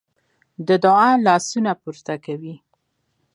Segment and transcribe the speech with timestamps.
[0.67, 2.55] د دعا لاسونه پورته کوي.